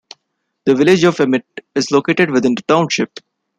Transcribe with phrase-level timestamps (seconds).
[0.65, 1.45] The village of Emmett
[1.75, 3.19] is located within the township.